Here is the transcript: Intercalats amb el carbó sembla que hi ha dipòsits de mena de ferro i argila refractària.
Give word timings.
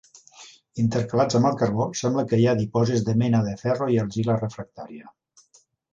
Intercalats 0.83 1.37
amb 1.39 1.49
el 1.49 1.59
carbó 1.59 1.85
sembla 2.01 2.25
que 2.31 2.39
hi 2.43 2.47
ha 2.53 2.57
dipòsits 2.63 3.03
de 3.11 3.15
mena 3.23 3.43
de 3.49 3.53
ferro 3.63 3.91
i 3.97 4.03
argila 4.05 4.39
refractària. 4.45 5.15